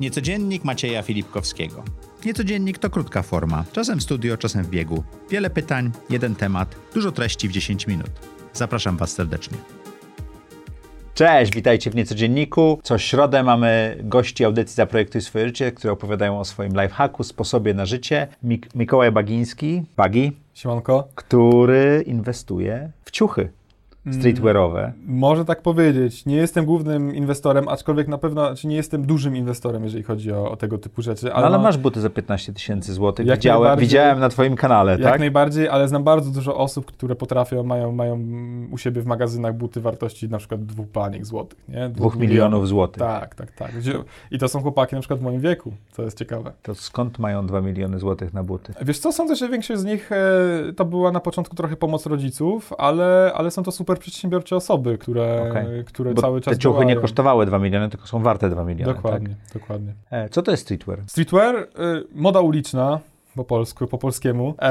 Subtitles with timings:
[0.00, 1.84] Niecodziennik Macieja Filipkowskiego.
[2.24, 5.04] Niecodziennik to krótka forma, czasem w studio, czasem w biegu.
[5.30, 8.10] Wiele pytań, jeden temat, dużo treści w 10 minut.
[8.52, 9.58] Zapraszam Was serdecznie.
[11.14, 12.80] Cześć, witajcie w Niecodzienniku.
[12.82, 17.86] Co środę mamy gości audycji Zaprojektuj swoje życie, które opowiadają o swoim lifehacku, sposobie na
[17.86, 18.28] życie.
[18.42, 21.08] Mik Mikołaj Bagiński, Bagi, Siemanko.
[21.14, 23.48] który inwestuje w ciuchy
[24.10, 24.92] streetwearowe.
[25.06, 26.26] Może tak powiedzieć.
[26.26, 30.50] Nie jestem głównym inwestorem, aczkolwiek na pewno, czy nie jestem dużym inwestorem, jeżeli chodzi o,
[30.50, 31.26] o tego typu rzeczy.
[31.26, 33.26] No, ale no, masz buty za 15 tysięcy złotych.
[33.26, 35.20] Jak Widziałem, widziałem na Twoim kanale, Jak tak?
[35.20, 38.18] najbardziej, ale znam bardzo dużo osób, które potrafią, mają, mają
[38.70, 41.88] u siebie w magazynach buty wartości na przykład dwóch baniek złotych, nie?
[41.88, 43.02] Dwóch milionów złotych.
[43.02, 43.72] Tak, tak, tak.
[44.30, 46.52] I to są chłopaki na przykład w moim wieku, co jest ciekawe.
[46.62, 48.72] To skąd mają 2 miliony złotych na buty?
[48.82, 52.72] Wiesz co, sądzę, że większość z nich e, to była na początku trochę pomoc rodziców,
[52.78, 55.84] ale, ale są to super przedsiębiorcze osoby, które, Okej.
[55.84, 58.94] które Bo cały czas te ciuchy nie kosztowały 2 miliony, tylko są warte 2 miliony.
[58.94, 59.92] Dokładnie, dokładnie.
[60.10, 60.26] Tak?
[60.26, 60.98] E, co to jest streetwear?
[61.06, 61.68] Streetwear, y,
[62.14, 63.00] moda uliczna,
[63.34, 64.54] po polsku, po polskiemu.
[64.58, 64.64] E,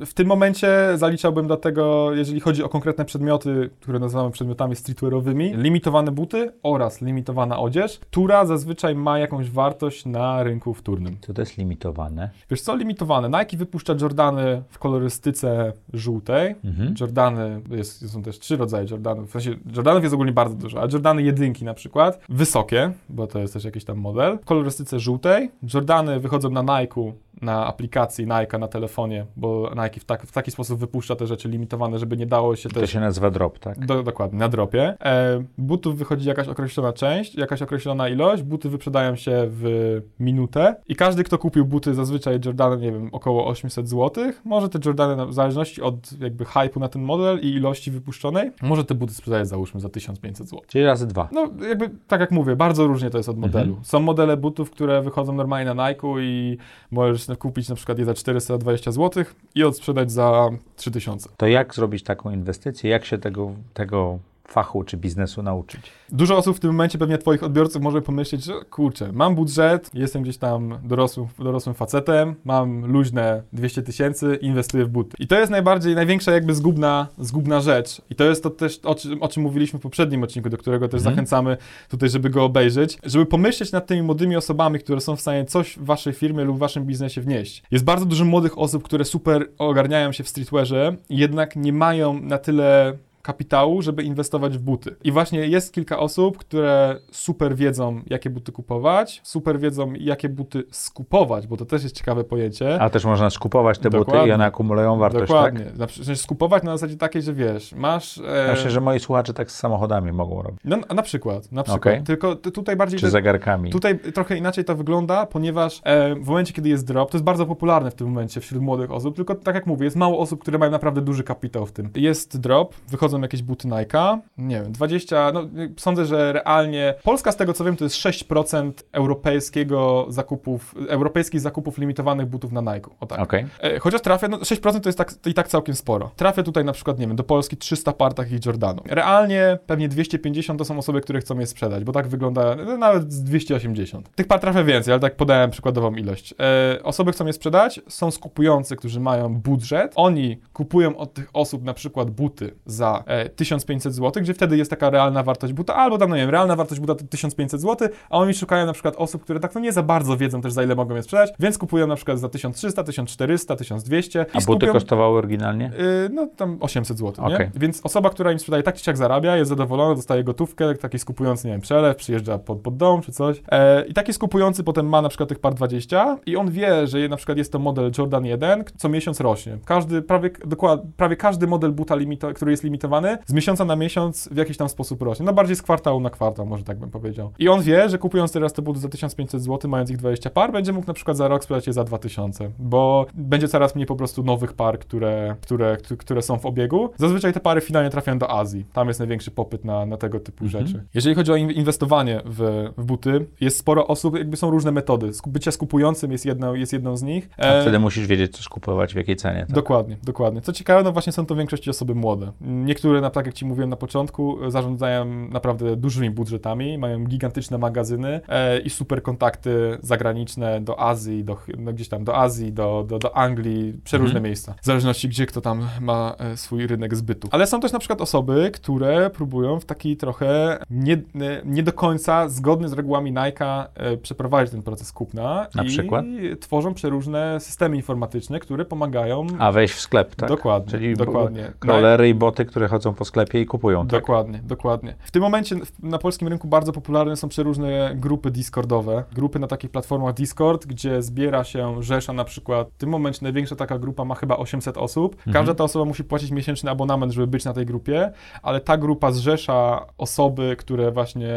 [0.00, 4.76] e, w tym momencie zaliczałbym do tego, jeżeli chodzi o konkretne przedmioty, które nazywamy przedmiotami
[4.76, 11.16] streetwearowymi, limitowane buty oraz limitowana odzież, która zazwyczaj ma jakąś wartość na rynku wtórnym.
[11.20, 12.30] Co to jest limitowane?
[12.50, 13.28] Wiesz co, limitowane.
[13.28, 16.54] Nike wypuszcza Jordany w kolorystyce żółtej.
[16.64, 16.94] Mhm.
[17.00, 20.86] Jordany, jest, są też trzy rodzaje Jordanów, w sensie Jordanów jest ogólnie bardzo dużo, a
[20.92, 25.50] Jordany jedynki na przykład, wysokie, bo to jest też jakiś tam model, w kolorystyce żółtej.
[25.74, 30.50] Jordany wychodzą na Nike'u, na aplikacji Nike na telefonie, bo Nike w, tak, w taki
[30.50, 32.90] sposób wypuszcza te rzeczy limitowane, żeby nie dało się To też...
[32.90, 33.86] się nazywa drop, tak?
[33.86, 34.94] Do, dokładnie, na dropie.
[35.04, 40.96] E, butów wychodzi jakaś określona część, jakaś określona ilość, buty wyprzedają się w minutę i
[40.96, 45.26] każdy, kto kupił buty zazwyczaj Jordany, nie wiem, około 800 zł, może te Jordany, na-
[45.26, 49.48] w zależności od jakby hype'u na ten model i ilości wypuszczonej, może te buty sprzedać
[49.48, 50.62] załóżmy za 1500 zł.
[50.68, 51.28] Czyli razy dwa.
[51.32, 53.66] No jakby, tak jak mówię, bardzo różnie to jest od modelu.
[53.68, 53.84] Mhm.
[53.84, 56.56] Są modele butów, które wychodzą normalnie na Nike'u i
[56.90, 59.24] możesz kupić na przykład je za 420 zł
[59.54, 61.28] i odsprzedać za 3000.
[61.36, 62.90] To jak zrobić taką inwestycję?
[62.90, 64.18] Jak się tego, tego
[64.48, 65.80] fachu czy biznesu nauczyć?
[66.08, 70.22] Dużo osób w tym momencie, pewnie Twoich odbiorców, może pomyśleć, że kurczę, mam budżet, jestem
[70.22, 75.16] gdzieś tam dorosłym, dorosłym facetem, mam luźne 200 tysięcy, inwestuję w buty.
[75.20, 78.02] I to jest najbardziej, największa jakby zgubna, zgubna rzecz.
[78.10, 80.88] I to jest to też, o czym, o czym mówiliśmy w poprzednim odcinku, do którego
[80.88, 81.14] też Mhm.
[81.14, 81.56] zachęcamy
[81.88, 85.76] tutaj, żeby go obejrzeć, żeby pomyśleć nad tymi młodymi osobami, które są w stanie coś
[85.78, 87.62] w Waszej firmie lub w Waszym biznesie wnieść.
[87.70, 92.38] Jest bardzo dużo młodych osób, które super ogarniają się w streetwearze, jednak nie mają na
[92.38, 92.92] tyle
[93.26, 94.96] kapitału, żeby inwestować w buty.
[95.04, 100.64] I właśnie jest kilka osób, które super wiedzą, jakie buty kupować, super wiedzą, jakie buty
[100.70, 102.82] skupować, bo to też jest ciekawe pojęcie.
[102.82, 104.28] A też można skupować te buty Dokładnie.
[104.28, 105.64] i one akumulują wartość, Dokładnie.
[105.78, 105.88] tak?
[105.88, 108.18] Przykład skupować na zasadzie takiej, że wiesz, masz...
[108.18, 110.60] E, Myślę, że moi słuchacze tak z samochodami mogą robić.
[110.64, 111.80] no, na przykład, na przykład.
[111.80, 112.02] Okej.
[112.02, 112.98] Tylko tutaj bardziej...
[113.00, 113.70] Czy te- zegarkami.
[113.70, 117.46] Tutaj trochę inaczej to wygląda, ponieważ e, w momencie, kiedy jest drop, to jest bardzo
[117.46, 120.58] popularne w tym momencie wśród młodych osób, tylko tak jak mówię, jest mało osób, które
[120.58, 121.90] mają naprawdę duży kapitał w tym.
[121.94, 127.36] Jest drop, wychodzą jakieś buty Nike'a, nie wiem, 20, no sądzę, że realnie, Polska z
[127.36, 133.06] tego co wiem, to jest 6% europejskiego zakupów, europejskich zakupów limitowanych butów na Nike, o
[133.06, 133.20] tak.
[133.20, 133.46] Okej.
[133.60, 136.10] E, Chociaż trafia, no 6% to jest tak, to i tak całkiem sporo.
[136.16, 138.86] Trafia tutaj na przykład, nie wiem, do Polski 300 par takich Jordanów.
[138.86, 143.12] Realnie pewnie 250 to są osoby, które chcą je sprzedać, bo tak wygląda no, nawet
[143.12, 144.14] z 280.
[144.14, 146.34] Tych par trafia więcej, ale tak podałem przykładową ilość.
[146.40, 149.92] E, osoby chcą je sprzedać, są skupujący, którzy mają budżet.
[149.96, 153.04] Oni kupują od tych osób na przykład buty za
[153.36, 156.56] 1500 zł, gdzie wtedy jest taka realna wartość buta, albo tam, no nie wiem, realna
[156.56, 159.72] wartość buta to 1500 zł, a oni szukają na przykład osób, które tak no nie
[159.72, 162.84] za bardzo wiedzą też za ile mogą je sprzedać, więc kupują na przykład za 1300,
[162.84, 165.70] 1400, 1200 i A buty skupią- kosztowały oryginalnie?
[165.78, 167.50] Yy, no tam 800 zł, nie?
[167.54, 171.46] Więc osoba, która im sprzedaje tak czy siak zarabia, jest zadowolona, dostaje gotówkę, taki skupujący,
[171.46, 173.42] nie wiem, przelew, przyjeżdża pod, pod dom czy coś.
[173.50, 177.00] E, I taki skupujący potem ma na przykład tych par 20 i on wie, że
[177.00, 179.58] je- na przykład jest to model Jordan 1, co miesiąc rośnie.
[179.64, 182.95] Każdy, prawie, dokład, prawie każdy model buta, limito, który jest limitowany,
[183.26, 185.26] z miesiąca na miesiąc w jakiś tam sposób rośnie.
[185.26, 187.30] No bardziej z kwartału na kwartał, może tak bym powiedział.
[187.38, 190.52] I on wie, że kupując teraz te buty za 1500 zł, mając ich 20 par,
[190.52, 193.96] będzie mógł na przykład za rok sprzedać je za 2000, bo będzie coraz mniej po
[193.96, 196.90] prostu nowych par, które, które, które, są w obiegu.
[196.96, 198.64] Zazwyczaj te pary finalnie trafiają do Azji.
[198.72, 200.66] Tam jest największy popyt na, na tego typu Mhm.
[200.66, 200.84] rzeczy.
[200.94, 205.10] Jeżeli chodzi o in- inwestowanie w, w buty, jest sporo osób, jakby są różne metody.
[205.26, 207.28] Bycie skupującym jest jedną, jest jedną z nich.
[207.38, 209.40] A wtedy musisz wiedzieć, co skupować, w jakiej cenie.
[209.40, 209.52] Tak?
[209.52, 210.40] Dokładnie, dokładnie.
[210.40, 212.32] Co ciekawe, no właśnie są to w większości osoby młode.
[212.40, 217.58] Niektórzy które, na, tak jak Ci mówiłem na początku, zarządzają naprawdę dużymi budżetami, mają gigantyczne
[217.58, 222.84] magazyny e, i super kontakty zagraniczne do Azji, do, no, gdzieś tam do Azji, do,
[222.88, 224.24] do, do Anglii, przeróżne Mhm.
[224.24, 227.28] miejsca, w zależności gdzie kto tam ma e, swój rynek zbytu.
[227.30, 230.98] Ale są też na przykład osoby, które próbują w taki trochę nie, e,
[231.44, 236.04] nie do końca zgodny z regułami Nike'a e, przeprowadzić ten proces kupna Na i przykład?
[236.40, 240.28] tworzą przeróżne systemy informatyczne, które pomagają A wejść w sklep, tak?
[240.28, 241.52] Dokładnie, Czyli dokładnie.
[241.58, 244.00] Crawlery i boty, które chodzą po sklepie i kupują, tak?
[244.00, 244.94] Dokładnie, dokładnie.
[245.00, 249.04] W tym momencie na polskim rynku bardzo popularne są przeróżne grupy Discordowe.
[249.14, 252.68] Grupy na takich platformach Discord, gdzie zbiera się rzesza na przykład.
[252.74, 255.16] W tym momencie największa taka grupa ma chyba 800 osób.
[255.16, 255.56] Każda Mhm.
[255.56, 259.86] ta osoba musi płacić miesięczny abonament, żeby być na tej grupie, ale ta grupa zrzesza
[259.98, 261.30] osoby, które właśnie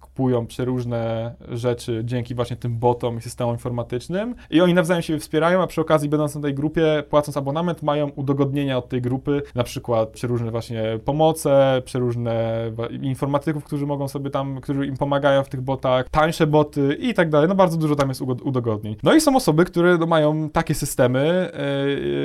[0.00, 5.62] kupują przeróżne rzeczy dzięki właśnie tym botom i systemom informatycznym i oni nawzajem się wspierają,
[5.62, 9.64] a przy okazji będąc na tej grupie, płacąc abonament, mają udogodnienia od tej grupy, na
[9.64, 10.65] przykład przeróżne właśnie
[11.04, 12.64] pomoce, przeróżne
[13.02, 17.30] informatyków, którzy mogą sobie tam, którzy im pomagają w tych botach, tańsze boty i tak
[17.30, 17.48] dalej.
[17.48, 18.96] No bardzo dużo tam jest udogodnień.
[19.02, 21.50] No i są osoby, które no, mają takie systemy,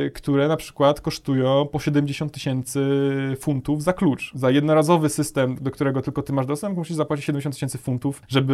[0.04, 2.82] yy, które na przykład kosztują po 70 tysięcy
[3.40, 4.32] funtów za klucz.
[4.36, 8.54] Za jednorazowy system, do którego tylko ty masz dostęp, musisz zapłacić 70 tysięcy funtów, żeby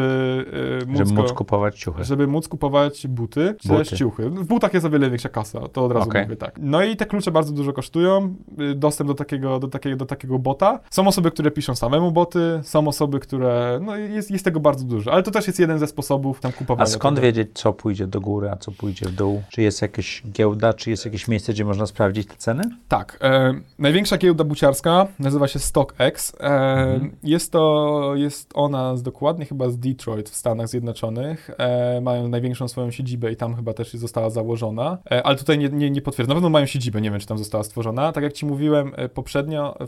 [0.81, 2.03] yy, móc, Żeby móc kupować ciuchy.
[2.03, 3.89] żeby móc kupować buty, czy Buty.
[3.89, 4.29] też ciuchy.
[4.29, 6.23] W butach jest o wiele większa kasa, to od razu Okej.
[6.23, 6.59] mówię tak.
[6.61, 10.39] No i te klucze bardzo dużo kosztują, y, dostęp do takiego, do, takiego, do takiego
[10.39, 10.79] bota.
[10.89, 15.13] Są osoby, które piszą samemu boty, są osoby, które, no jest, jest tego bardzo dużo,
[15.13, 16.83] ale to też jest jeden ze sposobów tam kupowania.
[16.83, 17.25] A skąd tego.
[17.25, 19.43] wiedzieć, co pójdzie do góry, a co pójdzie w dół?
[19.49, 22.63] Czy jest jakaś giełda, czy jest jakieś miejsce, gdzie można sprawdzić te ceny?
[22.87, 23.19] Tak.
[23.21, 26.33] E, największa giełda buciarska nazywa się StockX.
[26.39, 27.11] E, Mhm.
[27.23, 31.49] Jest to, jest ona z, dokładnie chyba z Detroit w Stanach Zjednoczonych.
[31.57, 34.97] E, mają największą swoją siedzibę i tam chyba też została założona.
[35.11, 36.29] E, ale tutaj nie, nie, nie potwierdzam.
[36.29, 38.11] Na pewno mają siedzibę, nie wiem, czy tam została stworzona.
[38.11, 39.09] Tak jak Ci mówiłem e,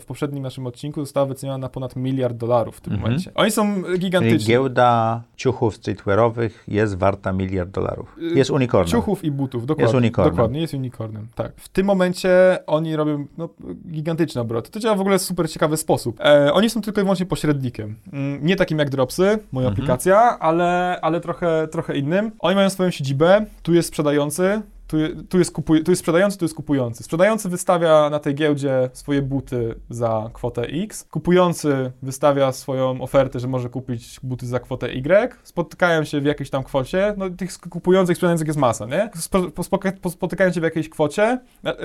[0.00, 3.10] w poprzednim naszym odcinku została wyceniona na ponad miliard dolarów w tym Mhm.
[3.10, 3.30] momencie.
[3.34, 4.46] Oni są Czyli gigantyczni.
[4.48, 8.16] giełda ciuchów streetwearowych jest warta miliard dolarów.
[8.34, 8.88] Jest unicornem.
[8.90, 9.84] Ciuchów i butów, dokładnie.
[9.84, 10.30] Jest unicornem.
[10.32, 11.52] Dokładnie, jest unicornem, tak.
[11.56, 13.48] W tym momencie oni robią no,
[13.90, 14.70] gigantyczne obroty.
[14.70, 16.20] To działa w ogóle w super ciekawy sposób.
[16.20, 17.96] E, oni są tylko i wyłącznie pośrednikiem.
[18.12, 19.22] Mm, nie takim jak Dropsy,
[19.52, 19.72] moja Mhm.
[19.72, 22.30] aplikacja, ale, ale trochę, trochę innym.
[22.38, 24.96] Oni mają swoją siedzibę, tu jest sprzedający, tu,
[25.28, 27.02] tu, jest kupuj, tu jest sprzedający, tu jest kupujący.
[27.02, 31.06] Sprzedający wystawia na tej giełdzie swoje buty za kwotę X.
[31.10, 35.34] Kupujący wystawia swoją ofertę, że może kupić buty za kwotę Y.
[35.42, 37.14] Spotykają się w jakiejś tam kwocie.
[37.16, 39.10] No, tych kupujących sprzedających jest masa, nie?
[40.10, 41.76] Spotykają się w jakiejś kwocie, e,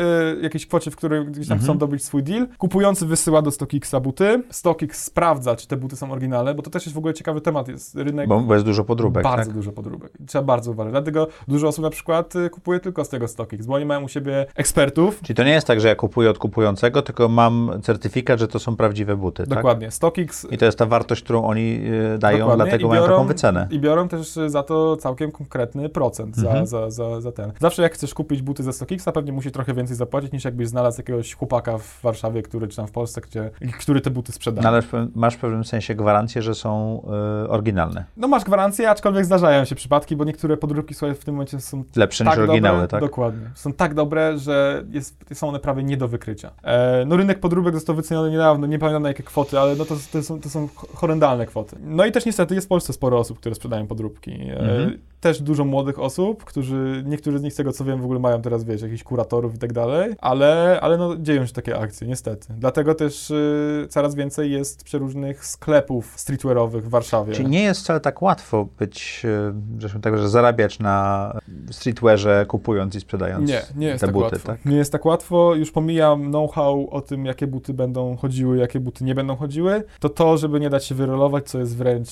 [0.41, 1.61] jakiejś kwocie, w której gdzieś tam Mhm.
[1.61, 2.47] chcą dobyć swój deal.
[2.57, 4.43] Kupujący wysyła do StockXa buty.
[4.51, 7.67] StockX sprawdza, czy te buty są oryginalne, bo to też jest w ogóle ciekawy temat.
[7.67, 9.53] Jest rynek Bo, bo jest dużo podróbek, bardzo tak?
[9.53, 10.11] dużo podróbek.
[10.27, 10.91] Trzeba bardzo uważać.
[10.91, 14.07] Dlatego dużo osób na przykład y, kupuje tylko z tego StockX, bo oni mają u
[14.07, 15.19] siebie ekspertów.
[15.21, 18.59] Czyli to nie jest tak, że ja kupuję od kupującego, tylko mam certyfikat, że to
[18.59, 19.49] są prawdziwe buty, tak?
[19.57, 19.91] Dokładnie.
[19.91, 21.81] StockX I to jest ta wartość, którą oni
[22.15, 22.63] e, dają, Dokładnie.
[22.63, 23.67] dlatego I mają biorą- taką wycenę.
[23.71, 26.67] I biorą też y, za to całkiem konkretny procent za, Mhm.
[26.67, 27.51] za, za, za ten.
[27.59, 30.99] Zawsze jak chcesz kupić buty ze StockXa, pewnie musi trochę więcej zapłacić, niż jakbyś znalazł
[30.99, 33.49] jakiegoś chłopaka w Warszawie, który, czy tam w Polsce, gdzie,
[33.79, 34.63] który te buty sprzedaje.
[34.63, 34.81] No, ale
[35.15, 37.01] masz w pewnym sensie gwarancję, że są
[37.45, 38.05] e, oryginalne.
[38.17, 41.83] No masz gwarancję, aczkolwiek zdarzają się przypadki, bo niektóre podróbki słuchaj, w tym momencie są
[41.95, 43.09] Lepsze tak niż oryginały, dobre, tak?
[43.09, 43.49] Dokładnie.
[43.55, 46.51] Są tak dobre, że jest, są one prawie nie do wykrycia.
[46.63, 49.95] E, no rynek podróbek został wyceniony niedawno, nie pamiętam na jakie kwoty, ale no to,
[50.11, 51.75] to, są, to są horrendalne kwoty.
[51.83, 54.31] No i też niestety jest w Polsce sporo osób, które sprzedają podróbki.
[54.31, 54.99] E, Mhm.
[55.21, 58.41] Też dużo młodych osób, którzy, niektórzy z nich z tego co wiem w ogóle mają
[58.41, 62.47] teraz, wiesz, jakichś kuratorów i tak dalej, ale, ale no dzieją się takie akcje, niestety.
[62.57, 67.33] Dlatego też y, coraz więcej jest przeróżnych sklepów streetwearowych w Warszawie.
[67.33, 71.31] Czyli nie jest wcale tak łatwo być, e, zresztą tak, że zarabiać na
[71.71, 74.47] streetwearze kupując i sprzedając Nie, nie jest te tak buty, łatwo.
[74.47, 74.65] tak?
[74.65, 75.55] Nie jest tak łatwo.
[75.55, 79.83] Już pomijam know-how o tym, jakie buty będą chodziły, jakie buty nie będą chodziły.
[79.99, 82.09] To to, żeby nie dać się wyrolować, co jest wręcz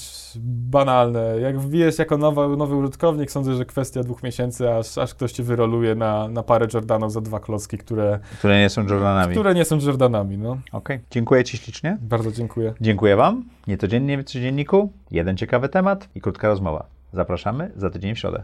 [0.70, 1.40] banalne.
[1.42, 5.44] Jak wbijesz jako nowy, nowy użytkownik, sądzę, że kwestia dwóch miesięcy, aż, aż ktoś cię
[5.44, 9.32] wyroluje na, na parę Jordanów za dwa klocki, które, Które nie są Jordanami.
[9.32, 10.38] które nie są Jordanami.
[10.38, 10.58] No.
[10.72, 11.98] Okej, dziękuję Ci ślicznie.
[12.02, 12.74] Bardzo dziękuję.
[12.82, 13.44] Dziękuję Wam.
[13.68, 16.86] Niecodziennie w codzienniku, jeden ciekawy temat i krótka rozmowa.
[17.14, 18.44] Zapraszamy za tydzień w środę.